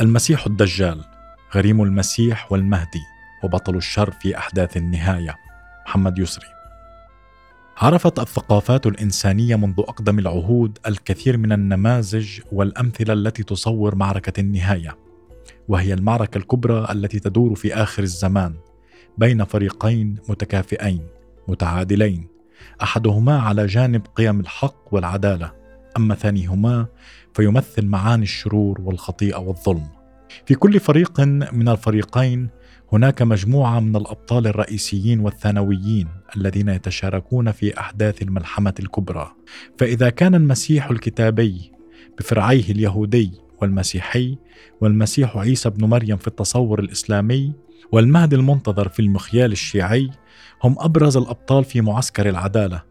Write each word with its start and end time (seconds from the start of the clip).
المسيح 0.00 0.46
الدجال 0.46 1.04
غريم 1.54 1.82
المسيح 1.82 2.52
والمهدي 2.52 3.02
وبطل 3.44 3.76
الشر 3.76 4.10
في 4.10 4.38
أحداث 4.38 4.76
النهاية 4.76 5.36
محمد 5.86 6.18
يسري. 6.18 6.46
عرفت 7.76 8.18
الثقافات 8.18 8.86
الإنسانية 8.86 9.56
منذ 9.56 9.74
أقدم 9.78 10.18
العهود 10.18 10.78
الكثير 10.86 11.36
من 11.36 11.52
النماذج 11.52 12.40
والأمثلة 12.52 13.12
التي 13.12 13.42
تصور 13.42 13.94
معركة 13.94 14.40
النهاية 14.40 14.96
وهي 15.68 15.94
المعركة 15.94 16.38
الكبرى 16.38 16.86
التي 16.92 17.18
تدور 17.18 17.54
في 17.54 17.74
آخر 17.74 18.02
الزمان 18.02 18.54
بين 19.18 19.44
فريقين 19.44 20.16
متكافئين 20.28 21.06
متعادلين 21.48 22.26
أحدهما 22.82 23.40
على 23.40 23.66
جانب 23.66 24.02
قيم 24.14 24.40
الحق 24.40 24.94
والعدالة 24.94 25.52
أما 25.96 26.14
ثانيهما 26.14 26.86
فيمثل 27.34 27.86
معاني 27.86 28.22
الشرور 28.22 28.80
والخطيئة 28.80 29.38
والظلم. 29.38 29.86
في 30.46 30.54
كل 30.54 30.80
فريق 30.80 31.20
من 31.52 31.68
الفريقين 31.68 32.48
هناك 32.92 33.22
مجموعة 33.22 33.80
من 33.80 33.96
الأبطال 33.96 34.46
الرئيسيين 34.46 35.20
والثانويين 35.20 36.08
الذين 36.36 36.68
يتشاركون 36.68 37.52
في 37.52 37.80
أحداث 37.80 38.22
الملحمة 38.22 38.74
الكبرى. 38.80 39.32
فإذا 39.78 40.10
كان 40.10 40.34
المسيح 40.34 40.90
الكتابي 40.90 41.72
بفرعيه 42.18 42.70
اليهودي 42.70 43.32
والمسيحي 43.62 44.38
والمسيح 44.80 45.36
عيسى 45.36 45.70
بن 45.70 45.84
مريم 45.84 46.16
في 46.16 46.28
التصور 46.28 46.80
الإسلامي 46.80 47.52
والمهدي 47.92 48.36
المنتظر 48.36 48.88
في 48.88 49.00
المخيال 49.00 49.52
الشيعي 49.52 50.10
هم 50.62 50.76
أبرز 50.78 51.16
الأبطال 51.16 51.64
في 51.64 51.80
معسكر 51.80 52.28
العدالة 52.28 52.82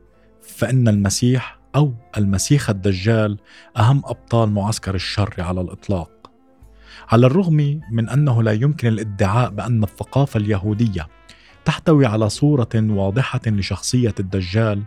فإن 0.41 0.87
المسيح 0.87 1.58
أو 1.75 1.93
المسيح 2.17 2.69
الدجال 2.69 3.37
أهم 3.77 4.01
أبطال 4.05 4.51
معسكر 4.51 4.95
الشر 4.95 5.33
على 5.39 5.61
الإطلاق. 5.61 6.31
على 7.09 7.27
الرغم 7.27 7.81
من 7.91 8.09
أنه 8.09 8.43
لا 8.43 8.51
يمكن 8.51 8.87
الادعاء 8.87 9.49
بأن 9.49 9.83
الثقافة 9.83 10.37
اليهودية 10.37 11.07
تحتوي 11.65 12.05
على 12.05 12.29
صورة 12.29 12.69
واضحة 12.75 13.41
لشخصية 13.47 14.15
الدجال 14.19 14.83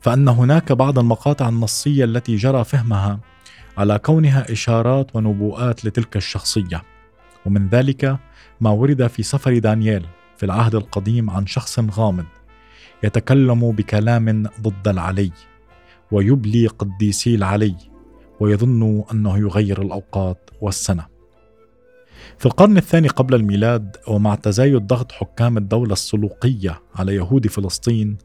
فأن 0.00 0.28
هناك 0.28 0.72
بعض 0.72 0.98
المقاطع 0.98 1.48
النصية 1.48 2.04
التي 2.04 2.36
جرى 2.36 2.64
فهمها 2.64 3.20
على 3.78 3.98
كونها 3.98 4.52
إشارات 4.52 5.16
ونبوءات 5.16 5.84
لتلك 5.84 6.16
الشخصية. 6.16 6.82
ومن 7.46 7.68
ذلك 7.68 8.18
ما 8.60 8.70
ورد 8.70 9.06
في 9.06 9.22
سفر 9.22 9.58
دانيال 9.58 10.06
في 10.36 10.46
العهد 10.46 10.74
القديم 10.74 11.30
عن 11.30 11.46
شخص 11.46 11.78
غامض 11.78 12.26
يتكلم 13.02 13.72
بكلام 13.72 14.42
ضد 14.60 14.88
العلي. 14.88 15.32
ويبلي 16.12 16.66
قديسي 16.66 17.34
العلي 17.34 17.76
ويظن 18.40 19.04
أنه 19.12 19.38
يغير 19.38 19.82
الأوقات 19.82 20.50
والسنة. 20.60 21.06
في 22.38 22.46
القرن 22.46 22.76
الثاني 22.76 23.08
قبل 23.08 23.34
الميلاد 23.34 23.96
ومع 24.08 24.34
تزايد 24.34 24.86
ضغط 24.86 25.12
حكام 25.12 25.56
الدولة 25.56 25.92
السلوقية 25.92 26.80
على 26.94 27.14
يهود 27.14 27.46
فلسطين 27.46 28.16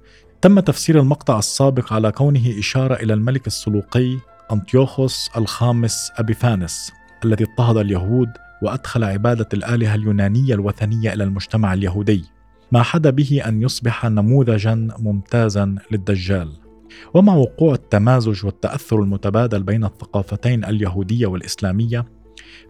تم 0.42 0.60
تفسير 0.60 1.00
المقطع 1.00 1.40
السابق 1.40 1.94
على 1.94 2.12
كونه 2.12 2.60
إشارة 2.60 2.96
إلى 2.96 3.14
الملك 3.14 3.48
السلوقي 3.48 4.18
أنطيوخوس 4.52 5.30
الخامس 5.38 6.12
أبيفانس 6.16 6.92
الذي 7.26 7.44
اضطهد 7.44 7.78
اليهود 7.78 8.30
وأدخل 8.62 9.04
عبادة 9.04 9.50
الآلهة 9.54 9.96
اليونانية 9.96 10.54
الوثنية 10.54 11.14
إلى 11.14 11.24
المجتمع 11.24 11.74
اليهودي. 11.74 12.24
ما 12.72 12.84
حدا 12.84 13.10
به 13.10 13.42
أن 13.48 13.62
يصبح 13.62 14.06
نموذجا 14.06 14.76
ممتازا 15.00 15.76
للدجال. 15.92 16.67
ومع 17.14 17.36
وقوع 17.36 17.74
التمازج 17.74 18.46
والتأثر 18.46 19.00
المتبادل 19.00 19.64
بين 19.64 19.84
الثقافتين 19.84 20.66
اليهودية 20.66 21.28
والإسلامية 21.28 22.06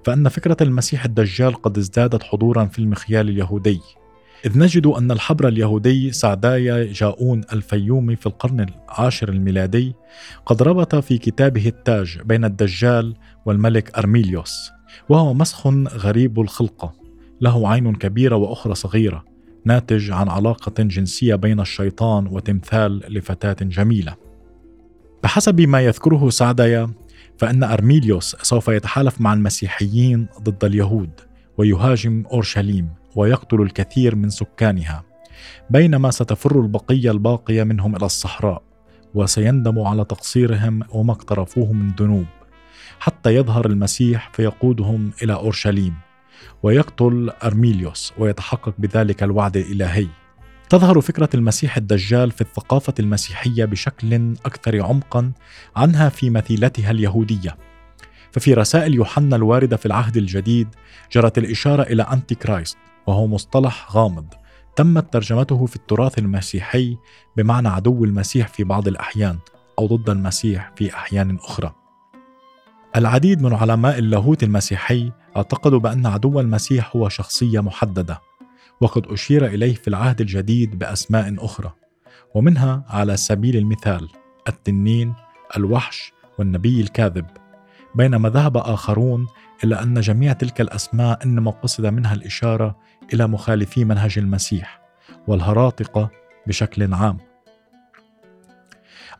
فأن 0.04 0.30
فكرة 0.30 0.58
المسيح 0.62 1.06
الدجال 1.06 1.54
قد 1.54 1.78
ازدادت 1.78 2.24
حضورا 2.24 2.66
في 2.66 2.80
المخيال 2.80 3.30
اليهودي 3.30 3.80
إذ 4.46 4.60
نجد 4.60 4.88
أن 4.88 5.12
الحبر 5.12 5.48
اليهودي 5.48 6.12
سعدايا 6.12 6.94
جاؤون 6.94 7.42
الفيومي 7.54 8.16
في 8.16 8.26
القرن 8.26 8.66
العاشر 8.90 9.30
الميلادي 9.30 9.94
قد 10.46 10.64
ربط 10.64 10.96
في 10.96 11.18
كتابه 11.18 11.68
التاج 11.68 12.20
بين 12.26 12.46
الدجال 12.46 13.16
والملك 13.46 13.98
أرميليوس 13.98 14.72
وهو 15.10 15.34
مسخ 15.34 15.68
غريب 15.68 16.40
الخلقة 16.40 16.94
له 17.42 17.70
عين 17.70 17.96
كبيرة 17.96 18.36
وأخرى 18.36 18.76
صغيرة. 18.76 19.26
ناتج 19.68 20.12
عن 20.12 20.30
علاقة 20.30 20.84
جنسية 20.84 21.36
بين 21.36 21.60
الشيطان 21.60 22.28
وتمثال 22.28 23.14
لفتاة 23.14 23.56
جميلة. 23.62 24.16
بحسب 25.24 25.62
ما 25.62 25.82
يذكره 25.82 26.30
سعدايا 26.30 26.90
فإن 27.38 27.64
أرميليوس 27.64 28.36
سوف 28.42 28.68
يتحالف 28.68 29.22
مع 29.22 29.34
المسيحيين 29.34 30.28
ضد 30.42 30.66
اليهود 30.66 31.10
ويهاجم 31.58 32.24
أورشليم 32.32 32.90
ويقتل 33.16 33.62
الكثير 33.62 34.16
من 34.16 34.30
سكانها 34.30 35.04
بينما 35.70 36.12
ستفر 36.12 36.62
البقية 36.62 37.12
الباقية 37.12 37.64
منهم 37.64 37.96
إلى 37.96 38.06
الصحراء 38.06 38.64
وسيندم 39.14 39.80
على 39.80 40.06
تقصيرهم 40.06 40.80
وما 40.90 41.12
اقترفوه 41.12 41.74
من 41.74 41.92
ذنوب 42.00 42.26
حتى 43.00 43.36
يظهر 43.36 43.66
المسيح 43.66 44.32
فيقودهم 44.34 45.12
إلى 45.24 45.34
أورشليم. 45.34 46.07
ويقتل 46.64 47.32
أرميليوس 47.44 48.14
ويتحقق 48.18 48.74
بذلك 48.78 49.24
الوعد 49.24 49.58
الإلهي 49.58 50.08
تظهر 50.70 51.02
فكرة 51.02 51.30
المسيح 51.34 51.78
الدجال 51.78 52.32
في 52.32 52.42
الثقافة 52.42 52.94
المسيحية 53.00 53.66
بشكل 53.66 54.34
أكثر 54.46 54.84
عمقا 54.84 55.32
عنها 55.76 56.10
في 56.10 56.30
مثيلتها 56.30 56.92
اليهودية. 56.92 57.58
ففي 58.32 58.54
رسائل 58.54 58.94
يوحنا 58.94 59.36
الواردة 59.36 59.78
في 59.78 59.86
العهد 59.86 60.18
الجديد 60.18 60.68
جرت 61.12 61.38
الإشارة 61.38 61.84
إلى 61.84 62.04
أنتي 62.04 62.36
كرايست 62.36 62.78
وهو 63.08 63.28
مصطلح 63.28 63.92
غامض 63.92 64.34
تمت 64.76 65.14
ترجمته 65.14 65.66
في 65.66 65.76
التراث 65.76 66.20
المسيحي 66.20 66.98
بمعنى 67.38 67.68
عدو 67.68 68.04
المسيح 68.04 68.48
في 68.48 68.64
بعض 68.64 68.88
الأحيان 68.88 69.38
أو 69.80 69.88
ضد 69.88 70.10
المسيح 70.10 70.72
في 70.76 70.94
أحيان 70.94 71.36
أخرى. 71.36 71.74
العديد 72.96 73.42
من 73.42 73.54
علماء 73.54 74.00
اللاهوت 74.00 74.44
المسيحي 74.44 75.12
اعتقدوا 75.38 75.80
بأن 75.80 76.06
عدو 76.06 76.40
المسيح 76.40 76.96
هو 76.96 77.10
شخصية 77.10 77.60
محددة 77.60 78.22
وقد 78.82 79.08
أشير 79.08 79.46
إليه 79.46 79.74
في 79.74 79.88
العهد 79.88 80.22
الجديد 80.22 80.80
بأسماء 80.80 81.46
أخرى 81.46 81.74
ومنها 82.36 82.84
على 82.90 83.18
سبيل 83.18 83.58
المثال 83.58 84.10
التنين 84.48 85.14
الوحش 85.58 86.14
والنبي 86.40 86.82
الكاذب 86.82 87.26
بينما 87.96 88.30
ذهب 88.30 88.58
آخرون 88.58 89.28
إلى 89.64 89.82
أن 89.82 90.00
جميع 90.00 90.34
تلك 90.34 90.62
الأسماء 90.62 91.24
إنما 91.24 91.52
قصد 91.52 91.86
منها 91.86 92.14
الإشارة 92.14 92.78
إلى 93.14 93.28
مخالفي 93.28 93.86
منهج 93.86 94.20
المسيح 94.20 94.82
والهراطقة 95.28 96.10
بشكل 96.48 96.94
عام. 96.94 97.18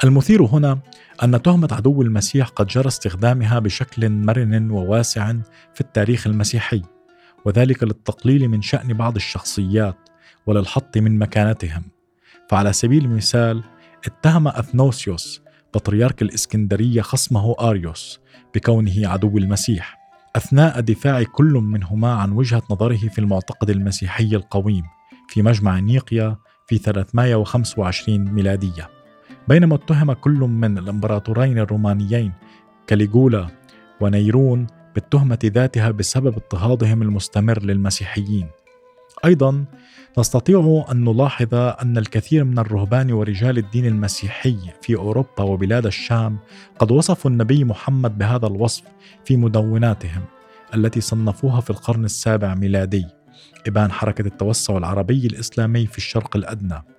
المثير 0.04 0.44
هنا 0.44 0.80
أن 1.24 1.42
تهمة 1.42 1.68
عدو 1.72 2.02
المسيح 2.02 2.48
قد 2.48 2.68
جرى 2.68 2.88
استخدامها 2.88 3.60
بشكل 3.60 4.10
مرن 4.10 4.72
وواسع 4.72 5.34
في 5.74 5.82
التاريخ 5.82 6.28
المسيحي 6.28 6.82
وذلك 7.46 7.84
للتقليل 7.84 8.50
من 8.50 8.62
شأن 8.62 8.94
بعض 8.94 9.16
الشخصيات 9.16 9.98
وللحط 10.48 10.98
من 10.98 11.20
مكانتهم. 11.20 11.84
فعلى 12.50 12.74
سبيل 12.74 13.06
المثال 13.06 13.64
اتهم 14.06 14.48
أثنوسيوس 14.48 15.42
بطريرك 15.74 16.22
الإسكندرية 16.22 17.02
خصمه 17.02 17.56
آريوس 17.60 18.20
بكونه 18.56 19.08
عدو 19.08 19.38
المسيح 19.38 19.98
أثناء 20.36 20.80
دفاع 20.80 21.24
كل 21.24 21.54
منهما 21.54 22.14
عن 22.14 22.32
وجهة 22.32 22.64
نظره 22.72 23.10
في 23.10 23.20
المعتقد 23.20 23.70
المسيحي 23.70 24.36
القويم 24.36 24.84
في 25.28 25.42
مجمع 25.42 25.80
نيقيا 25.80 26.38
في 26.68 26.78
325 26.78 28.20
ميلادية. 28.20 28.97
بينما 29.48 29.76
اتهم 29.76 30.14
كل 30.14 30.40
من 30.40 30.78
الامبراطورين 30.78 31.60
الرومانيين 31.60 32.34
كاليغولا 32.88 33.48
ونيرون 34.02 34.68
بالتهمة 34.96 35.40
ذاتها 35.46 35.92
بسبب 35.92 36.34
اضطهادهم 36.36 37.02
المستمر 37.02 37.64
للمسيحيين. 37.64 38.48
أيضا 39.26 39.66
نستطيع 40.18 40.86
أن 40.92 41.04
نلاحظ 41.04 41.54
أن 41.54 41.98
الكثير 41.98 42.44
من 42.44 42.60
الرهبان 42.60 43.12
ورجال 43.12 43.58
الدين 43.58 43.86
المسيحي 43.86 44.58
في 44.82 44.96
أوروبا 44.96 45.44
وبلاد 45.44 45.86
الشام 45.86 46.38
قد 46.80 46.92
وصفوا 46.92 47.32
النبي 47.32 47.64
محمد 47.64 48.18
بهذا 48.18 48.48
الوصف 48.48 48.84
في 49.26 49.38
مدوناتهم 49.38 50.22
التي 50.76 51.02
صنفوها 51.02 51.62
في 51.62 51.70
القرن 51.70 52.06
السابع 52.06 52.56
ميلادي 52.56 53.06
إبان 53.68 53.92
حركة 53.92 54.28
التوسع 54.28 54.78
العربي 54.78 55.28
الإسلامي 55.28 55.86
في 55.86 55.98
الشرق 55.98 56.36
الأدنى 56.36 56.97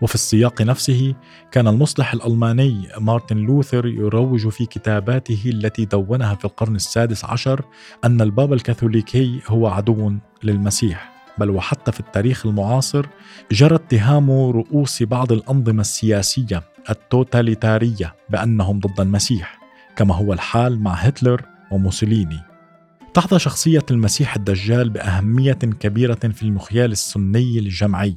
وفي 0.00 0.14
السياق 0.14 0.62
نفسه 0.62 1.14
كان 1.50 1.68
المصلح 1.68 2.12
الألماني 2.12 2.88
مارتن 2.98 3.36
لوثر 3.36 3.86
يروج 3.86 4.48
في 4.48 4.66
كتاباته 4.66 5.42
التي 5.46 5.84
دونها 5.84 6.34
في 6.34 6.44
القرن 6.44 6.76
السادس 6.76 7.24
عشر 7.24 7.64
أن 8.04 8.20
البابا 8.20 8.54
الكاثوليكي 8.54 9.40
هو 9.46 9.66
عدو 9.66 10.12
للمسيح 10.42 11.12
بل 11.38 11.50
وحتى 11.50 11.92
في 11.92 12.00
التاريخ 12.00 12.46
المعاصر 12.46 13.06
جرى 13.52 13.74
اتهام 13.74 14.30
رؤوس 14.30 15.02
بعض 15.02 15.32
الأنظمة 15.32 15.80
السياسية 15.80 16.62
التوتاليتارية 16.90 18.14
بأنهم 18.30 18.80
ضد 18.80 19.00
المسيح 19.00 19.58
كما 19.96 20.14
هو 20.14 20.32
الحال 20.32 20.80
مع 20.80 20.92
هتلر 20.92 21.42
وموسوليني. 21.70 22.40
تحظى 23.14 23.38
شخصية 23.38 23.86
المسيح 23.90 24.36
الدجال 24.36 24.90
بأهمية 24.90 25.52
كبيرة 25.52 26.14
في 26.14 26.42
المخيال 26.42 26.92
السني 26.92 27.58
الجمعي. 27.58 28.16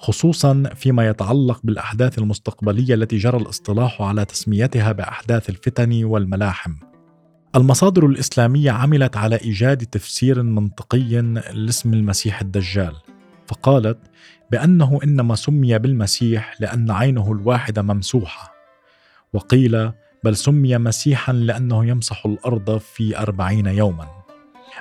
خصوصا 0.00 0.62
فيما 0.74 1.08
يتعلق 1.08 1.60
بالأحداث 1.64 2.18
المستقبلية 2.18 2.94
التي 2.94 3.16
جرى 3.16 3.36
الاصطلاح 3.36 4.02
على 4.02 4.24
تسميتها 4.24 4.92
بأحداث 4.92 5.50
الفتن 5.50 6.04
والملاحم. 6.04 6.74
المصادر 7.56 8.06
الإسلامية 8.06 8.70
عملت 8.70 9.16
على 9.16 9.36
إيجاد 9.36 9.86
تفسير 9.86 10.42
منطقي 10.42 11.20
لاسم 11.52 11.94
المسيح 11.94 12.40
الدجال، 12.40 12.94
فقالت 13.46 13.98
بأنه 14.50 15.00
إنما 15.04 15.34
سمي 15.34 15.78
بالمسيح 15.78 16.60
لأن 16.60 16.90
عينه 16.90 17.32
الواحدة 17.32 17.82
ممسوحة. 17.82 18.54
وقيل 19.32 19.92
بل 20.24 20.36
سمي 20.36 20.78
مسيحا 20.78 21.32
لأنه 21.32 21.86
يمسح 21.86 22.26
الأرض 22.26 22.78
في 22.78 23.18
أربعين 23.18 23.66
يوما. 23.66 24.08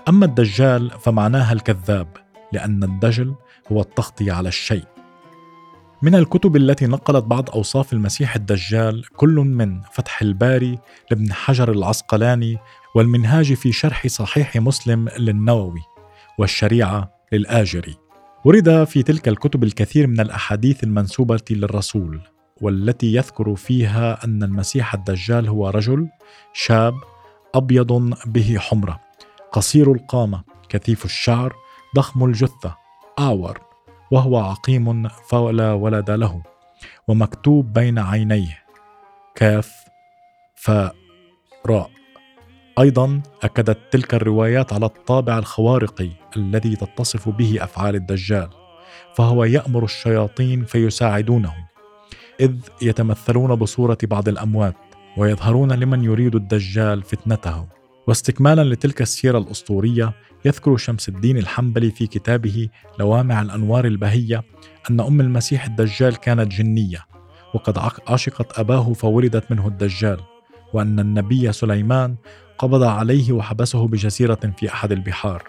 أما 0.10 0.26
الدجال 0.26 0.90
فمعناها 0.90 1.54
الكذاب، 1.54 2.08
لأن 2.54 2.84
الدجل 2.84 3.36
هو 3.72 3.82
التغطية 3.82 4.32
على 4.32 4.50
الشيء. 4.50 4.99
من 6.02 6.16
الكتب 6.16 6.56
التي 6.56 6.88
نقلت 6.88 7.24
بعض 7.24 7.50
أوصاف 7.50 7.94
المسيح 7.94 8.36
الدجال 8.36 9.06
كل 9.06 9.36
من 9.36 9.82
فتح 9.82 10.22
الباري 10.22 10.80
لابن 11.12 11.34
حجر 11.34 11.72
العسقلاني 11.72 12.58
والمنهاج 12.96 13.54
في 13.54 13.72
شرح 13.72 14.08
صحيح 14.08 14.56
مسلم 14.56 15.10
للنووي 15.18 15.82
والشريعة 16.38 17.12
للآجري. 17.32 17.96
ورد 18.46 18.84
في 18.84 19.04
تلك 19.04 19.28
الكتب 19.28 19.64
الكثير 19.64 20.08
من 20.08 20.20
الأحاديث 20.20 20.84
المنسوبة 20.84 21.42
للرسول 21.50 22.22
والتي 22.62 23.14
يذكر 23.14 23.56
فيها 23.56 24.26
أن 24.26 24.44
المسيح 24.44 24.94
الدجال 24.94 25.48
هو 25.48 25.70
رجل 25.70 26.08
شاب 26.54 26.94
أبيض 27.56 28.14
به 28.26 28.58
حمرة 28.60 29.00
قصير 29.52 29.92
القامة 29.92 30.44
كثيف 30.70 31.06
الشعر 31.06 31.56
ضخم 31.96 32.24
الجثة 32.24 32.76
أعور 33.20 33.69
وهو 34.12 34.38
عقيم 34.38 35.08
فلا 35.08 35.74
ولد 35.74 36.12
له 36.12 36.42
ومكتوب 37.08 37.74
بين 37.74 38.00
عينيه 38.00 38.60
كاف 39.36 39.86
فاء 40.56 40.96
راء 41.66 41.90
أيضا 42.80 43.22
أكدت 43.44 43.78
تلك 43.92 44.14
الروايات 44.14 44.74
على 44.74 44.86
الطابع 44.86 45.38
الخوارقي 45.38 46.10
الذي 46.38 46.76
تتصف 46.76 47.30
به 47.30 47.64
أفعال 47.64 47.96
الدجال 47.96 48.50
فهو 49.16 49.44
يأمر 49.44 49.84
الشياطين 49.84 50.66
فيساعدونه 50.66 51.54
إذ 52.40 52.56
يتمثلون 52.82 53.56
بصورة 53.56 53.98
بعض 54.04 54.28
الأموات 54.28 54.76
ويظهرون 55.18 55.72
لمن 55.72 56.04
يريد 56.04 56.36
الدجال 56.36 57.04
فتنته. 57.04 57.79
واستكمالا 58.10 58.64
لتلك 58.64 59.02
السيرة 59.02 59.38
الأسطورية 59.38 60.14
يذكر 60.46 60.78
شمس 60.78 61.10
الدين 61.10 61.38
الحنبلي 61.38 61.92
في 61.92 62.08
كتابه 62.08 62.70
لوامع 63.00 63.42
الأنوار 63.42 63.86
البهية 63.86 64.44
أن 64.90 65.00
أم 65.00 65.22
المسيح 65.22 65.66
الدجال 65.66 66.16
كانت 66.16 66.52
جنية 66.52 67.06
وقد 67.54 67.92
عشقت 68.08 68.60
أباه 68.60 68.94
فولدت 68.94 69.52
منه 69.52 69.68
الدجال 69.68 70.20
وأن 70.74 71.00
النبي 71.00 71.52
سليمان 71.52 72.16
قبض 72.58 72.84
عليه 72.84 73.32
وحبسه 73.32 73.88
بجزيرة 73.88 74.54
في 74.58 74.74
أحد 74.74 74.92
البحار. 74.92 75.44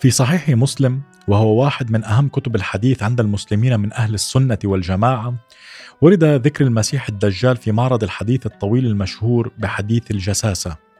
في 0.00 0.10
صحيح 0.10 0.48
مسلم 0.48 1.02
وهو 1.28 1.62
واحد 1.62 1.90
من 1.90 2.04
أهم 2.04 2.28
كتب 2.28 2.56
الحديث 2.56 3.02
عند 3.02 3.20
المسلمين 3.20 3.80
من 3.80 3.92
أهل 3.92 4.14
السنة 4.14 4.58
والجماعة 4.64 5.34
ورد 6.00 6.24
ذكر 6.24 6.64
المسيح 6.64 7.08
الدجال 7.08 7.56
في 7.56 7.72
معرض 7.72 8.02
الحديث 8.02 8.46
الطويل 8.46 8.86
المشهور 8.86 9.52
بحديث 9.58 10.10
الجساسة. 10.10 10.93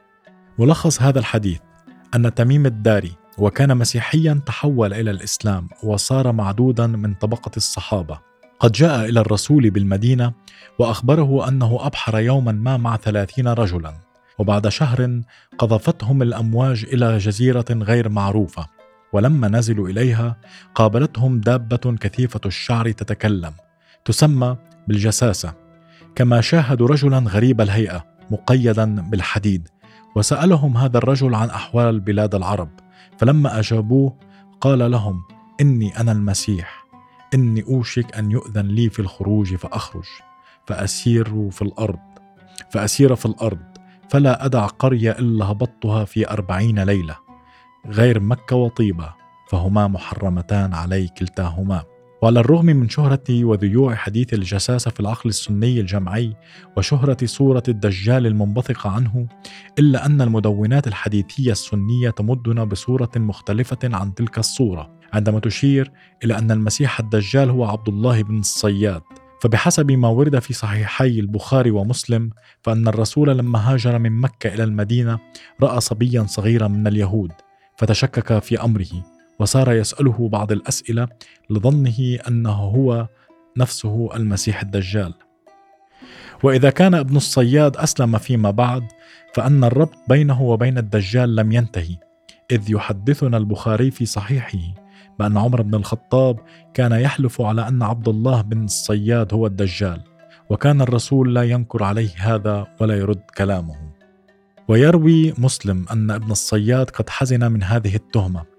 ملخص 0.59 1.01
هذا 1.01 1.19
الحديث 1.19 1.59
أن 2.15 2.33
تميم 2.33 2.65
الداري 2.65 3.11
وكان 3.37 3.77
مسيحيا 3.77 4.41
تحول 4.45 4.93
إلى 4.93 5.11
الإسلام 5.11 5.69
وصار 5.83 6.31
معدودا 6.31 6.87
من 6.87 7.13
طبقة 7.13 7.51
الصحابة. 7.57 8.19
قد 8.59 8.71
جاء 8.71 9.09
إلى 9.09 9.19
الرسول 9.19 9.69
بالمدينة 9.69 10.33
وأخبره 10.79 11.47
أنه 11.47 11.77
أبحر 11.81 12.19
يوما 12.19 12.51
ما 12.51 12.77
مع 12.77 12.97
ثلاثين 12.97 13.47
رجلا 13.47 13.93
وبعد 14.39 14.67
شهر 14.67 15.21
قذفتهم 15.57 16.21
الأمواج 16.21 16.85
إلى 16.93 17.17
جزيرة 17.17 17.65
غير 17.71 18.09
معروفة. 18.09 18.65
ولما 19.13 19.47
نزلوا 19.47 19.89
إليها 19.89 20.37
قابلتهم 20.75 21.39
دابة 21.39 21.97
كثيفة 21.99 22.41
الشعر 22.45 22.91
تتكلم 22.91 23.53
تسمى 24.05 24.57
بالجساسة 24.87 25.53
كما 26.15 26.41
شاهدوا 26.41 26.87
رجلا 26.87 27.17
غريب 27.17 27.61
الهيئة 27.61 28.05
مقيدا 28.31 29.01
بالحديد. 29.01 29.67
وسألهم 30.15 30.77
هذا 30.77 30.97
الرجل 30.97 31.35
عن 31.35 31.49
أحوال 31.49 31.99
بلاد 31.99 32.35
العرب 32.35 32.69
فلما 33.17 33.59
أجابوه 33.59 34.17
قال 34.61 34.91
لهم 34.91 35.23
إني 35.61 35.99
أنا 35.99 36.11
المسيح 36.11 36.85
إني 37.33 37.63
أوشك 37.63 38.15
أن 38.15 38.31
يؤذن 38.31 38.65
لي 38.65 38.89
في 38.89 38.99
الخروج 38.99 39.55
فأخرج 39.55 40.07
فأسير 40.67 41.49
في 41.49 41.61
الأرض 41.61 41.99
فأسير 42.69 43.15
في 43.15 43.25
الأرض 43.25 43.75
فلا 44.09 44.45
أدع 44.45 44.65
قرية 44.65 45.11
إلا 45.11 45.45
هبطتها 45.45 46.05
في 46.05 46.29
أربعين 46.29 46.79
ليلة 46.79 47.15
غير 47.87 48.19
مكة 48.19 48.55
وطيبة 48.55 49.13
فهما 49.49 49.87
محرمتان 49.87 50.73
علي 50.73 51.07
كلتاهما. 51.07 51.83
وعلى 52.25 52.39
الرغم 52.39 52.65
من 52.65 52.89
شهرة 52.89 53.23
وذيوع 53.29 53.95
حديث 53.95 54.33
الجساسة 54.33 54.91
في 54.91 54.99
العقل 54.99 55.29
السني 55.29 55.79
الجمعي 55.79 56.33
وشهرة 56.77 57.17
صورة 57.25 57.63
الدجال 57.67 58.27
المنبثقة 58.27 58.89
عنه 58.89 59.27
إلا 59.79 60.05
أن 60.05 60.21
المدونات 60.21 60.87
الحديثية 60.87 61.51
السنية 61.51 62.09
تمدنا 62.09 62.63
بصورة 62.63 63.09
مختلفة 63.15 63.77
عن 63.83 64.15
تلك 64.15 64.37
الصورة 64.37 64.99
عندما 65.13 65.39
تشير 65.39 65.91
إلى 66.23 66.37
أن 66.37 66.51
المسيح 66.51 66.99
الدجال 66.99 67.49
هو 67.49 67.65
عبد 67.65 67.89
الله 67.89 68.23
بن 68.23 68.39
الصياد. 68.39 69.01
فبحسب 69.41 69.91
ما 69.91 70.07
ورد 70.07 70.39
في 70.39 70.53
صحيحي 70.53 71.19
البخاري 71.19 71.71
ومسلم 71.71 72.29
فأن 72.61 72.87
الرسول 72.87 73.37
لما 73.37 73.73
هاجر 73.73 73.99
من 73.99 74.11
مكة 74.11 74.53
إلى 74.53 74.63
المدينة 74.63 75.19
رأى 75.61 75.81
صبيا 75.81 76.25
صغيرا 76.27 76.67
من 76.67 76.87
اليهود 76.87 77.31
فتشكك 77.77 78.39
في 78.39 78.63
أمره. 78.63 79.14
وصار 79.39 79.71
يسأله 79.71 80.29
بعض 80.29 80.51
الأسئلة 80.51 81.07
لظنه 81.49 82.17
أنه 82.27 82.51
هو 82.51 83.07
نفسه 83.57 84.09
المسيح 84.15 84.61
الدجال. 84.61 85.13
وإذا 86.43 86.69
كان 86.69 86.95
ابن 86.95 87.15
الصياد 87.15 87.77
أسلم 87.77 88.17
فيما 88.17 88.51
بعد 88.51 88.83
فأن 89.33 89.63
الربط 89.63 89.97
بينه 90.09 90.41
وبين 90.41 90.77
الدجال 90.77 91.35
لم 91.35 91.51
ينتهي 91.51 91.97
إذ 92.51 92.71
يحدثنا 92.71 93.37
البخاري 93.37 93.91
في 93.91 94.05
صحيحه 94.05 94.59
بأن 95.19 95.37
عمر 95.37 95.61
بن 95.61 95.75
الخطاب 95.75 96.39
كان 96.73 96.91
يحلف 96.91 97.41
على 97.41 97.67
أن 97.67 97.83
عبد 97.83 98.07
الله 98.07 98.41
بن 98.41 98.63
الصياد 98.63 99.33
هو 99.33 99.47
الدجال 99.47 100.01
وكان 100.49 100.81
الرسول 100.81 101.35
لا 101.35 101.43
ينكر 101.43 101.83
عليه 101.83 102.09
هذا 102.17 102.67
ولا 102.81 102.97
يرد 102.97 103.21
كلامه. 103.37 103.75
ويروي 104.67 105.33
مسلم 105.37 105.85
أن 105.91 106.11
ابن 106.11 106.31
الصياد 106.31 106.89
قد 106.89 107.09
حزن 107.09 107.51
من 107.51 107.63
هذه 107.63 107.95
التهمة 107.95 108.54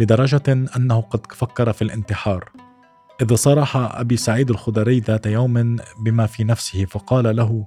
لدرجة 0.00 0.42
أنه 0.48 1.00
قد 1.00 1.32
فكر 1.32 1.72
في 1.72 1.82
الانتحار. 1.82 2.50
إذ 3.22 3.34
صرح 3.34 3.76
أبي 3.76 4.16
سعيد 4.16 4.50
الخدري 4.50 5.00
ذات 5.00 5.26
يوم 5.26 5.76
بما 6.00 6.26
في 6.26 6.44
نفسه 6.44 6.84
فقال 6.84 7.36
له 7.36 7.66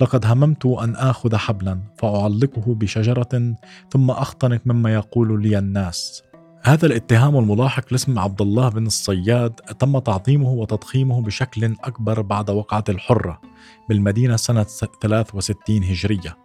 لقد 0.00 0.26
هممت 0.26 0.66
أن 0.66 0.96
آخذ 0.96 1.36
حبلا 1.36 1.80
فأعلقه 1.98 2.74
بشجرة 2.74 3.54
ثم 3.90 4.10
أختنق 4.10 4.60
مما 4.64 4.94
يقول 4.94 5.42
لي 5.42 5.58
الناس. 5.58 6.22
هذا 6.62 6.86
الاتهام 6.86 7.36
الملاحق 7.36 7.84
لاسم 7.90 8.18
عبد 8.18 8.42
الله 8.42 8.68
بن 8.68 8.86
الصياد 8.86 9.50
تم 9.50 9.98
تعظيمه 9.98 10.48
وتضخيمه 10.48 11.22
بشكل 11.22 11.64
أكبر 11.84 12.22
بعد 12.22 12.50
وقعة 12.50 12.84
الحرة 12.88 13.40
بالمدينة 13.88 14.36
سنة 14.36 14.62
63 14.62 15.84
هجرية. 15.84 16.43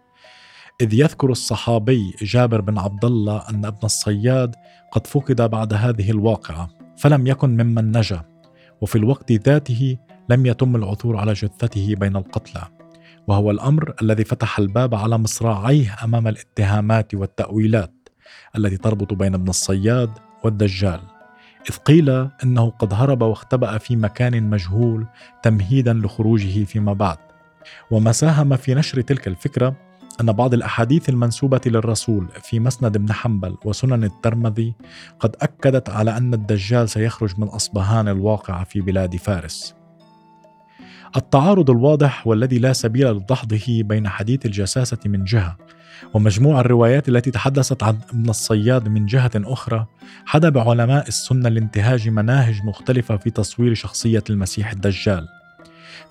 إذ 0.81 0.93
يذكر 0.93 1.31
الصحابي 1.31 2.15
جابر 2.21 2.61
بن 2.61 2.77
عبد 2.77 3.05
الله 3.05 3.49
أن 3.49 3.65
ابن 3.65 3.79
الصياد 3.83 4.55
قد 4.91 5.07
فقد 5.07 5.41
بعد 5.41 5.73
هذه 5.73 6.11
الواقعة 6.11 6.69
فلم 6.97 7.27
يكن 7.27 7.49
ممن 7.49 7.97
نجا 7.97 8.21
وفي 8.81 8.95
الوقت 8.95 9.31
ذاته 9.31 9.97
لم 10.29 10.45
يتم 10.45 10.75
العثور 10.75 11.17
على 11.17 11.33
جثته 11.33 11.95
بين 11.95 12.15
القتلى 12.15 12.61
وهو 13.27 13.51
الأمر 13.51 13.93
الذي 14.01 14.23
فتح 14.23 14.59
الباب 14.59 14.95
على 14.95 15.17
مصراعيه 15.17 15.95
أمام 16.03 16.27
الاتهامات 16.27 17.15
والتأويلات 17.15 18.09
التي 18.57 18.77
تربط 18.77 19.13
بين 19.13 19.33
ابن 19.33 19.49
الصياد 19.49 20.09
والدجال 20.43 20.99
إذ 21.69 21.75
قيل 21.75 22.09
إنه 22.43 22.69
قد 22.69 22.93
هرب 22.93 23.21
واختبأ 23.21 23.77
في 23.77 23.95
مكان 23.95 24.49
مجهول 24.49 25.07
تمهيدا 25.43 25.93
لخروجه 25.93 26.63
فيما 26.63 26.93
بعد 26.93 27.17
وما 27.91 28.11
ساهم 28.11 28.55
في 28.55 28.73
نشر 28.73 29.01
تلك 29.01 29.27
الفكرة 29.27 29.88
أن 30.21 30.31
بعض 30.31 30.53
الأحاديث 30.53 31.09
المنسوبة 31.09 31.61
للرسول 31.65 32.27
في 32.41 32.59
مسند 32.59 32.97
بن 32.97 33.13
حنبل 33.13 33.57
وسنن 33.65 34.03
الترمذي 34.03 34.73
قد 35.19 35.35
أكدت 35.41 35.89
على 35.89 36.17
أن 36.17 36.33
الدجال 36.33 36.89
سيخرج 36.89 37.39
من 37.39 37.47
أصبهان 37.47 38.07
الواقعة 38.07 38.63
في 38.63 38.81
بلاد 38.81 39.15
فارس. 39.15 39.75
التعارض 41.17 41.69
الواضح 41.69 42.27
والذي 42.27 42.59
لا 42.59 42.73
سبيل 42.73 43.11
لدحضه 43.11 43.83
بين 43.83 44.07
حديث 44.07 44.45
الجساسة 44.45 44.97
من 45.05 45.23
جهة 45.23 45.57
ومجموع 46.13 46.59
الروايات 46.59 47.09
التي 47.09 47.31
تحدثت 47.31 47.83
عن 47.83 47.97
ابن 48.09 48.29
الصياد 48.29 48.87
من 48.87 49.05
جهة 49.05 49.31
أخرى 49.35 49.85
حدا 50.25 50.49
بعلماء 50.49 51.07
السنة 51.07 51.49
لانتهاج 51.49 52.09
مناهج 52.09 52.63
مختلفة 52.63 53.17
في 53.17 53.29
تصوير 53.29 53.73
شخصية 53.73 54.23
المسيح 54.29 54.71
الدجال 54.71 55.27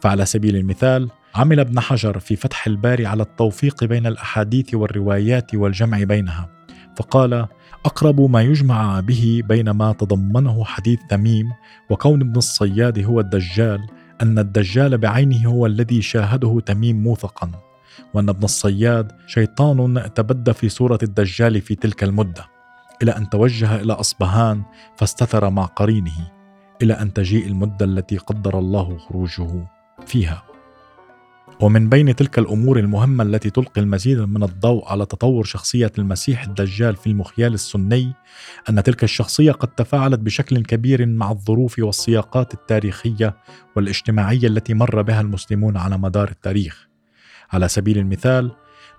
فعلى 0.00 0.26
سبيل 0.26 0.57
المثال 0.57 1.11
عمل 1.35 1.61
ابن 1.61 1.80
حجر 1.80 2.18
في 2.18 2.37
فتح 2.37 2.66
الباري 2.66 3.07
على 3.07 3.23
التوفيق 3.23 3.85
بين 3.85 4.07
الأحاديث 4.07 4.75
والروايات 4.75 5.54
والجمع 5.54 6.02
بينها 6.02 6.49
فقال 6.97 7.47
أقرب 7.85 8.21
ما 8.21 8.42
يجمع 8.42 9.00
به 9.00 9.42
بين 9.49 9.71
ما 9.71 9.92
تضمنه 9.92 10.64
حديث 10.64 10.99
تميم 11.11 11.47
وكون 11.90 12.21
ابن 12.21 12.37
الصياد 12.37 13.04
هو 13.04 13.21
الدجال 13.21 13.87
أن 14.23 14.38
الدجال 14.38 14.99
بعينه 14.99 15.49
هو 15.49 15.66
الذي 15.66 16.02
شاهده 16.02 16.61
تميم 16.66 17.02
موثقا 17.02 17.50
وأن 18.14 18.28
ابن 18.28 18.45
الصياد 18.45 19.12
شيطان 19.26 20.11
تبدى 20.14 20.52
في 20.52 20.68
صورة 20.68 20.99
الدجال 21.02 21.61
في 21.61 21.75
تلك 21.75 22.04
المدة 22.04 22.45
إلى 23.02 23.16
أن 23.16 23.28
توجه 23.28 23.80
إلى 23.80 23.92
أصبهان 23.92 24.62
فاستثر 24.97 25.50
مع 25.50 25.64
قرينه 25.64 26.30
إلى 26.83 26.95
أن 26.95 27.12
تجيء 27.12 27.47
المدة 27.47 27.85
التي 27.85 28.16
قدر 28.16 28.59
الله 28.59 28.99
خروجه. 28.99 29.77
فيها. 30.09 30.43
ومن 31.61 31.88
بين 31.88 32.17
تلك 32.17 32.38
الأمور 32.38 32.79
المهمة 32.79 33.25
التي 33.25 33.50
تلقي 33.50 33.81
المزيد 33.81 34.19
من 34.19 34.43
الضوء 34.43 34.85
على 34.88 35.07
تطور 35.07 35.45
شخصية 35.45 35.93
المسيح 35.99 36.43
الدجال 36.43 36.97
في 36.97 37.07
المخيال 37.07 37.55
السني 37.55 38.12
أن 38.71 38.83
تلك 38.83 39.05
الشخصية 39.05 39.53
قد 39.53 39.69
تفاعلت 39.69 40.21
بشكل 40.21 40.62
كبير 40.62 41.07
مع 41.07 41.31
الظروف 41.31 41.79
والسياقات 41.79 42.55
التاريخية 42.55 43.37
والاجتماعية 43.77 44.47
التي 44.47 44.75
مر 44.75 45.03
بها 45.03 45.21
المسلمون 45.21 45.77
على 45.77 45.99
مدار 45.99 46.29
التاريخ. 46.29 46.88
على 47.53 47.69
سبيل 47.69 47.99
المثال 47.99 48.50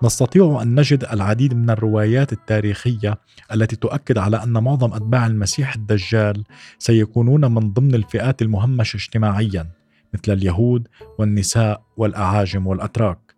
نستطيع 0.03 0.59
أن 0.61 0.79
نجد 0.79 1.03
العديد 1.03 1.53
من 1.53 1.69
الروايات 1.69 2.33
التاريخية 2.33 3.17
التي 3.53 3.75
تؤكد 3.75 4.17
على 4.17 4.43
أن 4.43 4.63
معظم 4.63 4.93
أتباع 4.93 5.27
المسيح 5.27 5.75
الدجال 5.75 6.43
سيكونون 6.79 7.51
من 7.53 7.73
ضمن 7.73 7.95
الفئات 7.95 8.41
المهمشة 8.41 8.97
اجتماعيا. 8.97 9.78
مثل 10.13 10.33
اليهود 10.33 10.87
والنساء 11.19 11.83
والأعاجم 11.97 12.67
والأتراك 12.67 13.35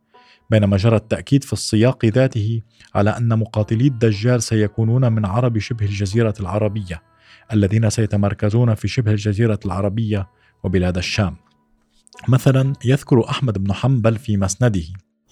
بينما 0.50 0.78
جرى 0.78 0.96
التأكيد 0.96 1.44
في 1.44 1.54
السياق 1.54 2.06
ذاته 2.06 2.62
على 2.96 3.10
أن 3.10 3.40
مقاتلي 3.40 3.88
الدجال 3.88 4.44
سيكونون 4.44 5.12
من 5.12 5.26
عرب 5.26 5.58
شبه 5.58 5.86
الجزيرة 5.86 6.34
العربية 6.40 7.02
الذين 7.54 7.90
سيتمركزون 7.90 8.76
في 8.76 8.88
شبه 8.88 9.12
الجزيرة 9.12 9.60
العربية 9.66 10.28
وبلاد 10.64 10.98
الشام. 10.98 11.36
مثلا 12.28 12.74
يذكر 12.86 13.30
أحمد 13.30 13.64
بن 13.64 13.74
حنبل 13.74 14.18
في 14.18 14.38
مسنده 14.38 14.84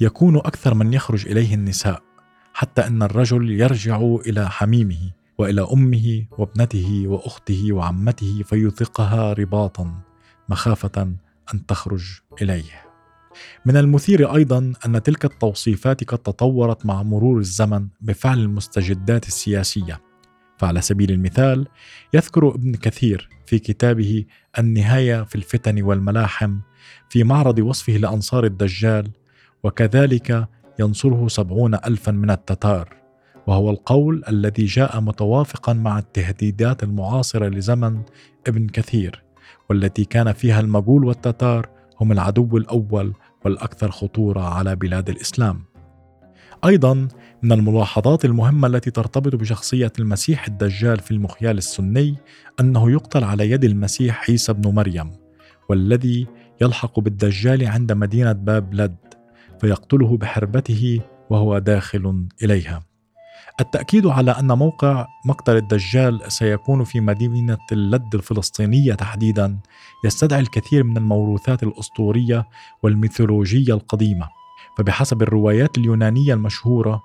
يكون 0.02 0.38
أكثر 0.38 0.74
من 0.74 0.94
يخرج 0.94 1.28
إليه 1.28 1.56
النساء 1.56 2.02
حتى 2.54 2.88
أن 2.88 3.04
الرجل 3.04 3.52
يرجع 3.52 4.02
إلى 4.02 4.50
حميمه 4.50 5.12
وإلى 5.38 5.68
أمه 5.74 6.26
وابنته 6.38 7.04
وأخته 7.08 7.74
وعمته 7.74 8.44
فيثقها 8.46 9.34
رباطا 9.34 10.02
مخافة 10.50 11.14
أن 11.54 11.66
تخرج 11.66 12.04
إليه. 12.42 12.90
من 13.66 13.78
المثير 13.78 14.36
أيضا 14.36 14.74
أن 14.86 15.04
تلك 15.04 15.26
التوصيفات 15.26 16.04
قد 16.04 16.18
تطورت 16.18 16.86
مع 16.86 17.04
مرور 17.04 17.40
الزمن 17.40 17.88
بفعل 18.02 18.40
المستجدات 18.40 19.28
السياسية. 19.28 20.02
فعلى 20.60 20.82
سبيل 20.82 21.12
المثال 21.12 21.68
يذكر 22.14 22.50
ابن 22.50 22.76
كثير 22.76 23.30
في 23.46 23.60
كتابه 23.60 24.26
النهاية 24.60 25.24
في 25.24 25.36
الفتن 25.36 25.82
والملاحم 25.82 26.60
في 27.10 27.24
معرض 27.24 27.60
وصفه 27.60 27.94
لأنصار 27.94 28.46
الدجال 28.46 29.12
وكذلك 29.64 30.48
ينصره 30.80 31.28
سبعون 31.28 31.76
ألفا 31.76 32.12
من 32.12 32.30
التتار 32.30 32.96
وهو 33.48 33.70
القول 33.70 34.24
الذي 34.28 34.66
جاء 34.66 35.02
متوافقا 35.02 35.74
مع 35.74 36.00
التهديدات 36.00 36.84
المعاصرة 36.84 37.48
لزمن 37.48 38.02
ابن 38.48 38.68
كثير 38.68 39.24
والتي 39.70 40.06
كان 40.06 40.34
فيها 40.34 40.60
المغول 40.60 41.06
والتتار 41.06 41.70
هم 42.02 42.12
العدو 42.12 42.58
الأول 42.58 43.14
والأكثر 43.46 43.92
خطورة 43.92 44.42
على 44.42 44.76
بلاد 44.76 45.10
الإسلام. 45.10 45.64
أيضا 46.66 47.08
من 47.44 47.52
الملاحظات 47.52 48.26
المهمة 48.26 48.68
التي 48.68 48.92
ترتبط 48.92 49.36
بشخصية 49.36 49.92
المسيح 50.00 50.48
الدجال 50.48 51.00
في 51.00 51.12
المخيال 51.12 51.58
السني 51.58 52.16
أنه 52.60 52.92
يقتل 52.92 53.24
على 53.24 53.52
يد 53.52 53.64
المسيح 53.64 54.30
عيسى 54.30 54.54
بن 54.54 54.74
مريم 54.74 55.12
والذي 55.70 56.28
يلحق 56.62 57.00
بالدجال 57.00 57.68
عند 57.68 57.92
مدينة 57.92 58.32
باب 58.32 58.74
لد 58.74 58.98
فيقتله 59.62 60.18
بحربته 60.18 61.02
وهو 61.30 61.58
داخل 61.58 62.28
إليها. 62.44 62.89
التأكيد 63.60 64.08
على 64.08 64.32
أن 64.32 64.52
موقع 64.52 65.08
مقتل 65.26 65.56
الدجال 65.56 66.32
سيكون 66.32 66.84
في 66.84 67.00
مدينة 67.00 67.58
اللد 67.72 68.16
الفلسطينية 68.16 68.94
تحديدا 68.94 69.60
يستدعي 70.06 70.40
الكثير 70.40 70.84
من 70.84 70.98
الموروثات 70.98 71.64
الأسطورية 71.64 72.46
والميثولوجية 72.84 73.74
القديمة. 73.74 74.40
فبحسب 74.78 75.22
الروايات 75.22 75.78
اليونانية 75.78 76.34
المشهورة 76.34 77.02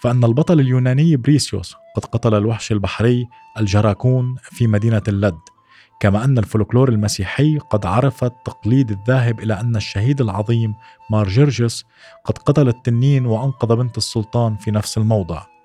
فأن 0.00 0.24
البطل 0.24 0.60
اليوناني 0.60 1.16
بريسيوس 1.16 1.74
قد 1.96 2.04
قتل 2.04 2.34
الوحش 2.34 2.72
البحري 2.72 3.28
الجراكون 3.58 4.36
في 4.42 4.66
مدينة 4.66 5.02
اللد 5.08 5.38
كما 6.00 6.24
أن 6.24 6.38
الفولكلور 6.38 6.88
المسيحي 6.88 7.58
قد 7.58 7.86
عرف 7.86 8.24
التقليد 8.24 8.90
الذاهب 8.90 9.40
إلى 9.40 9.60
أن 9.60 9.76
الشهيد 9.76 10.20
العظيم 10.20 10.74
مارجرجس 11.10 11.84
قد 12.24 12.38
قتل 12.38 12.68
التنين 12.68 13.26
وأنقذ 13.26 13.76
بنت 13.76 13.98
السلطان 13.98 14.56
في 14.56 14.70
نفس 14.70 14.98
الموضع. 14.98 15.55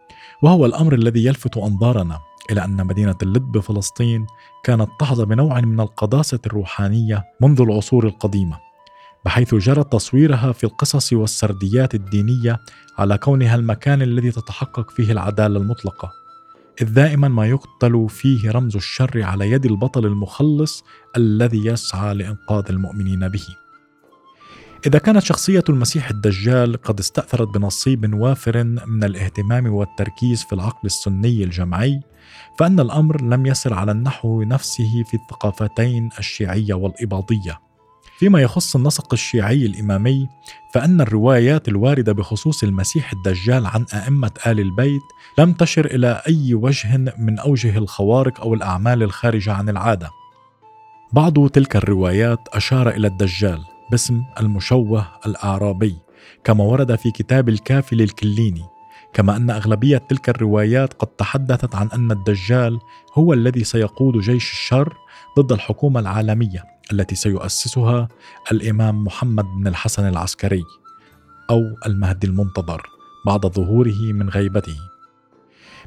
وهو 0.42 0.66
الأمر 0.66 0.94
الذي 0.94 1.26
يلفت 1.26 1.58
أنظارنا 1.58 2.20
إلى 2.52 2.66
أن 2.66 2.88
مدينة 2.88 3.16
اللد 3.24 3.42
بفلسطين 3.42 4.28
كانت 4.64 4.90
تحظى 5.00 5.26
بنوع 5.26 5.62
من 5.62 5.80
القداسة 5.80 6.40
الروحانية 6.46 7.24
منذ 7.42 7.62
العصور 7.62 8.08
القديمة 8.08 8.60
بحيث 9.26 9.56
جرى 9.56 9.84
تصويرها 9.84 10.52
في 10.52 10.64
القصص 10.64 11.14
والسرديات 11.14 11.96
الدينية 11.96 12.60
على 12.98 13.18
كونها 13.18 13.56
المكان 13.56 14.02
الذي 14.02 14.32
تتحقق 14.32 14.90
فيه 14.90 15.12
العدالة 15.12 15.60
المطلقة 15.60 16.12
إذ 16.82 16.94
دائما 16.94 17.28
ما 17.28 17.46
يقتل 17.46 18.10
فيه 18.10 18.52
رمز 18.52 18.76
الشر 18.76 19.24
على 19.24 19.52
يد 19.52 19.66
البطل 19.66 20.06
المخلص 20.06 20.84
الذي 21.18 21.66
يسعى 21.66 22.14
لإنقاذ 22.14 22.66
المؤمنين 22.70 23.28
به. 23.28 23.61
إذا 24.88 25.00
كانت 25.00 25.24
شخصية 25.24 25.64
المسيح 25.70 26.10
الدجال 26.10 26.82
قد 26.82 27.00
استأثرت 27.00 27.48
بنصيب 27.48 28.14
وافر 28.14 28.64
من 28.64 29.04
الاهتمام 29.04 29.74
والتركيز 29.74 30.44
في 30.44 30.54
العقل 30.54 30.86
السني 30.86 31.44
الجمعي، 31.44 32.02
فأن 32.60 32.80
الأمر 32.80 33.22
لم 33.22 33.46
يسر 33.46 33.74
على 33.74 33.92
النحو 33.92 34.44
نفسه 34.44 35.04
في 35.04 35.14
الثقافتين 35.14 36.10
الشيعية 36.20 36.74
والإباضية. 36.74 37.60
فيما 38.20 38.42
يخص 38.42 38.76
النسق 38.76 39.14
الشيعي 39.14 39.66
الإمامي، 39.66 40.28
فأن 40.74 41.02
الروايات 41.02 41.68
الواردة 41.68 42.12
بخصوص 42.14 42.64
المسيح 42.64 43.14
الدجال 43.14 43.66
عن 43.66 43.86
أئمة 43.94 44.32
آل 44.48 44.60
البيت 44.60 45.02
لم 45.38 45.54
تشر 45.54 45.86
إلى 45.86 46.22
أي 46.28 46.54
وجه 46.54 46.98
من 47.18 47.40
أوجه 47.40 47.78
الخوارق 47.78 48.42
أو 48.42 48.54
الأعمال 48.54 49.04
الخارجة 49.04 49.54
عن 49.54 49.70
العادة. 49.70 50.10
بعض 51.14 51.48
تلك 51.50 51.76
الروايات 51.76 52.40
أشار 52.54 52.90
إلى 52.90 53.08
الدجال 53.08 53.71
باسم 53.92 54.24
المشوه 54.40 55.08
الأعرابي 55.26 55.96
كما 56.44 56.64
ورد 56.64 56.96
في 56.96 57.12
كتاب 57.12 57.50
الكافي 57.50 57.96
للكليني 57.96 58.64
كما 59.14 59.36
أن 59.36 59.50
أغلبية 59.50 59.98
تلك 59.98 60.30
الروايات 60.30 60.94
قد 60.94 61.08
تحدثت 61.08 61.76
عن 61.76 61.90
أن 61.94 62.12
الدجال 62.12 62.80
هو 63.14 63.34
الذي 63.34 63.64
سيقود 63.64 64.18
جيش 64.18 64.52
الشر 64.52 64.98
ضد 65.40 65.52
الحكومة 65.52 66.00
العالمية 66.00 66.64
التي 66.92 67.16
سيؤسسها 67.16 68.08
الإمام 68.52 69.04
محمد 69.04 69.46
بن 69.46 69.68
الحسن 69.68 70.08
العسكري 70.08 70.64
أو 71.50 71.62
المهدي 71.86 72.28
المنتظر 72.28 72.82
بعد 73.26 73.46
ظهوره 73.46 74.14
من 74.14 74.30
غيبته. 74.30 74.78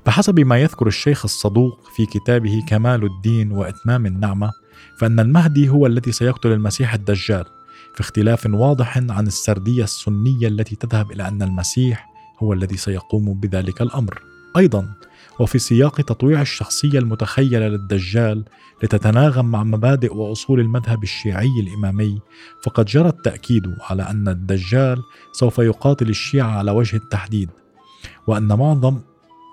بحسب 0.06 0.40
ما 0.40 0.58
يذكر 0.58 0.86
الشيخ 0.86 1.24
الصدوق 1.24 1.80
في 1.96 2.06
كتابه 2.06 2.62
كمال 2.68 3.04
الدين 3.04 3.52
وإتمام 3.52 4.06
النعمة 4.06 4.50
فإن 4.98 5.20
المهدي 5.20 5.68
هو 5.68 5.86
الذي 5.86 6.12
سيقتل 6.12 6.52
المسيح 6.52 6.94
الدجال 6.94 7.44
في 7.94 8.00
اختلاف 8.00 8.46
واضح 8.46 8.98
عن 8.98 9.26
السردية 9.26 9.84
السنية 9.84 10.48
التي 10.48 10.76
تذهب 10.76 11.12
إلى 11.12 11.28
أن 11.28 11.42
المسيح 11.42 12.10
هو 12.42 12.52
الذي 12.52 12.76
سيقوم 12.76 13.34
بذلك 13.34 13.82
الأمر. 13.82 14.22
أيضا 14.56 14.94
وفي 15.40 15.58
سياق 15.58 16.00
تطويع 16.00 16.40
الشخصية 16.40 16.98
المتخيلة 16.98 17.68
للدجال 17.68 18.44
لتتناغم 18.82 19.46
مع 19.46 19.64
مبادئ 19.64 20.14
وأصول 20.14 20.60
المذهب 20.60 21.02
الشيعي 21.02 21.60
الإمامي 21.60 22.20
فقد 22.64 22.84
جرى 22.84 23.08
التأكيد 23.08 23.62
على 23.80 24.02
أن 24.02 24.28
الدجال 24.28 25.02
سوف 25.32 25.58
يقاتل 25.58 26.08
الشيعة 26.08 26.50
على 26.50 26.70
وجه 26.70 26.96
التحديد 26.96 27.50
وأن 28.26 28.48
معظم 28.48 29.00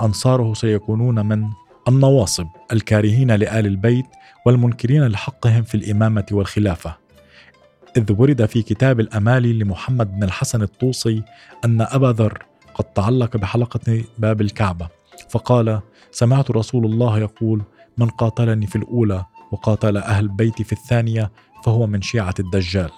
أنصاره 0.01 0.53
سيكونون 0.53 1.25
من 1.25 1.43
النواصب 1.87 2.47
الكارهين 2.71 3.31
لآل 3.31 3.65
البيت 3.65 4.05
والمنكرين 4.45 5.07
لحقهم 5.07 5.63
في 5.63 5.75
الإمامة 5.75 6.25
والخلافة 6.31 7.00
إذ 7.97 8.11
ورد 8.17 8.45
في 8.45 8.61
كتاب 8.61 8.99
الأمالي 8.99 9.53
لمحمد 9.53 10.15
بن 10.15 10.23
الحسن 10.23 10.61
الطوسي 10.61 11.23
أن 11.65 11.81
أبا 11.81 12.07
ذر 12.07 12.43
قد 12.73 12.83
تعلق 12.83 13.37
بحلقة 13.37 14.03
باب 14.17 14.41
الكعبة 14.41 14.87
فقال 15.29 15.81
سمعت 16.11 16.51
رسول 16.51 16.85
الله 16.85 17.19
يقول 17.19 17.61
من 17.97 18.07
قاتلني 18.09 18.67
في 18.67 18.75
الأولى 18.75 19.25
وقاتل 19.51 19.97
أهل 19.97 20.27
بيتي 20.27 20.63
في 20.63 20.71
الثانية 20.71 21.31
فهو 21.63 21.87
من 21.87 22.01
شيعة 22.01 22.33
الدجال 22.39 22.89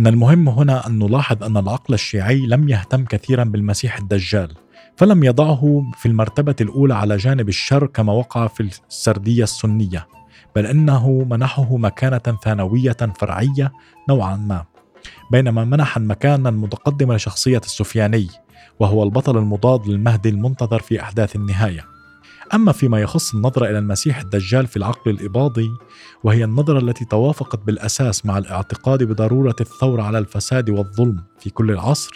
إن 0.00 0.06
المهم 0.06 0.48
هنا 0.48 0.86
أن 0.86 0.98
نلاحظ 0.98 1.44
أن 1.44 1.56
العقل 1.56 1.94
الشيعي 1.94 2.46
لم 2.46 2.68
يهتم 2.68 3.04
كثيرا 3.04 3.44
بالمسيح 3.44 3.98
الدجال 3.98 4.54
فلم 4.96 5.24
يضعه 5.24 5.82
في 5.96 6.06
المرتبة 6.06 6.56
الأولى 6.60 6.94
على 6.94 7.16
جانب 7.16 7.48
الشر 7.48 7.86
كما 7.86 8.12
وقع 8.12 8.46
في 8.46 8.70
السردية 8.90 9.42
السنية. 9.42 10.06
بل 10.56 10.66
إنه 10.66 11.26
منحه 11.30 11.76
مكانة 11.76 12.38
ثانوية 12.44 12.96
فرعية 13.18 13.72
نوعا 14.08 14.36
ما 14.36 14.64
بينما 15.32 15.64
منح 15.64 15.96
المكانة 15.96 16.48
المتقدمة 16.48 17.14
لشخصية 17.14 17.58
السفياني 17.58 18.28
وهو 18.80 19.02
البطل 19.02 19.38
المضاد 19.38 19.86
للمهدي 19.86 20.28
المنتظر 20.28 20.78
في 20.80 21.00
أحداث 21.00 21.36
النهاية. 21.36 21.84
أما 22.54 22.72
فيما 22.72 23.00
يخص 23.00 23.34
النظرة 23.34 23.70
إلى 23.70 23.78
المسيح 23.78 24.20
الدجال 24.20 24.66
في 24.66 24.76
العقل 24.76 25.10
الإباضي 25.10 25.70
وهي 26.24 26.44
النظرة 26.44 26.78
التي 26.78 27.04
توافقت 27.04 27.60
بالأساس 27.66 28.26
مع 28.26 28.38
الاعتقاد 28.38 29.02
بضرورة 29.02 29.56
الثورة 29.60 30.02
على 30.02 30.18
الفساد 30.18 30.70
والظلم 30.70 31.22
في 31.38 31.50
كل 31.50 31.70
العصر 31.70 32.10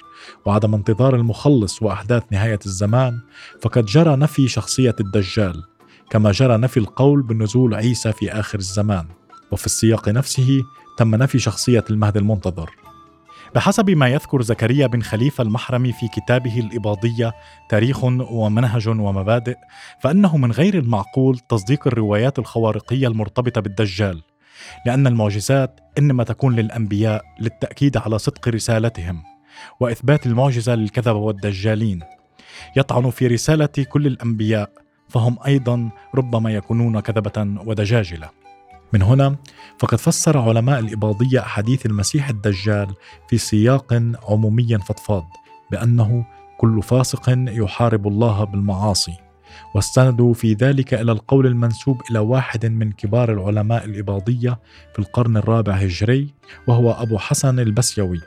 وعدم 0.45 0.75
انتظار 0.75 1.17
المخلص 1.17 1.83
وأحداث 1.83 2.23
نهاية 2.31 2.59
الزمان 2.67 3.19
فقد 3.63 3.85
جرى 3.85 4.17
نفي 4.17 4.49
شخصية 4.49 4.97
الدجال. 5.01 5.63
كما 6.11 6.33
جرى 6.33 6.57
نفي 6.57 6.77
القول 6.77 7.23
بنزول 7.23 7.75
عيسى 7.75 8.13
في 8.13 8.33
آخر 8.33 8.59
الزمان. 8.59 9.07
وفي 9.53 9.67
السياق 9.67 10.09
نفسه 10.09 10.63
تم 10.99 11.15
نفي 11.15 11.39
شخصية 11.39 11.85
المهدي 11.91 12.19
المنتظر. 12.19 12.71
بحسب 13.55 13.91
ما 13.91 14.09
يذكر 14.09 14.43
زكريا 14.43 14.87
بن 14.87 15.03
خليفة 15.03 15.43
المحرمي 15.43 15.93
في 15.93 16.09
كتابه 16.09 16.61
الإباضية 16.61 17.33
تاريخ 17.69 18.05
ومنهج 18.05 18.89
ومبادئ 18.89 19.57
فإنه 20.01 20.37
من 20.37 20.53
غير 20.53 20.75
المعقول 20.79 21.39
تصديق 21.39 21.87
الروايات 21.87 22.39
الخوارقية 22.39 23.09
المرتبطة 23.09 23.61
بالدجال 23.61 24.23
لأن 24.87 25.07
المعجزات 25.07 25.81
إنما 25.99 26.25
تكون 26.25 26.57
للأنبياء 26.57 27.23
للتأكيد 27.41 27.97
على 27.97 28.19
صدق 28.19 28.49
رسالتهم 28.49 29.23
وإثبات 29.81 30.27
المعجزة 30.27 30.75
للكذبة 30.75 31.19
والدجالين. 31.19 32.01
يطعن 32.77 33.11
في 33.11 33.27
رسالة 33.27 33.67
كل 33.67 34.07
الأنبياء 34.07 34.71
فهم 35.15 35.39
أيضا 35.47 35.91
ربما 36.15 36.51
يكونون 36.51 37.01
كذبة 37.01 37.63
ودجاجلة. 37.67 38.31
من 38.93 39.03
هنا 39.03 39.37
فقد 39.79 39.99
فسر 39.99 40.39
علماء 40.39 40.79
الإباضية 40.79 41.41
أحاديث 41.41 41.87
المسيح 41.87 42.29
الدجال 42.29 42.95
في 43.29 43.39
سياق 43.39 44.03
عمومي 44.29 44.79
فضفاض 44.79 45.25
بأنه 45.71 46.27
كل 46.59 46.83
فاسق 46.83 47.35
يحارب 47.49 48.09
الله 48.09 48.45
بالمعاصي. 48.45 49.15
واستندوا 49.75 50.35
في 50.35 50.53
ذلك 50.53 50.95
إلى 50.95 51.13
القول 51.13 51.47
المنسوب 51.47 52.03
إلى 52.11 52.19
واحد 52.19 52.67
من 52.67 52.93
كبار 52.93 53.33
العلماء 53.33 53.85
الإباضية 53.85 54.59
في 54.93 54.99
القرن 54.99 55.37
الرابع 55.37 55.73
هجري 55.73 56.35
وهو 56.67 56.93
أبو 56.93 57.19
حسن 57.19 57.59
البسيوي 57.59 58.21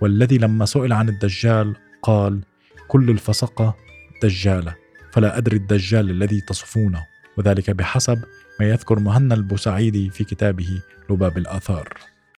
والذي 0.00 0.38
لما 0.38 0.64
سئل 0.64 0.92
عن 0.92 1.08
الدجال 1.08 1.76
قال 2.02 2.40
كل 2.88 3.10
الفسقة 3.10 3.74
دجالة. 4.22 4.85
فلا 5.16 5.38
أدري 5.38 5.56
الدجال 5.56 6.10
الذي 6.10 6.40
تصفونه. 6.40 7.06
وذلك 7.36 7.70
بحسب 7.70 8.24
ما 8.60 8.68
يذكر 8.68 8.98
مهنا 8.98 9.34
البوسعيدي 9.34 10.10
في 10.10 10.24
كتابه 10.24 10.80
لباب 11.10 11.38
الآثار. 11.38 11.88